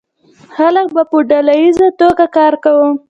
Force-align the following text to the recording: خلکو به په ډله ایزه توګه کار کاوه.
خلکو 0.55 0.91
به 0.95 1.03
په 1.11 1.17
ډله 1.29 1.53
ایزه 1.61 1.87
توګه 1.99 2.25
کار 2.37 2.53
کاوه. 2.63 2.89